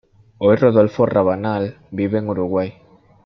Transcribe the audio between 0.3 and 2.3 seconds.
Hoy Rodolfo Rabanal vive en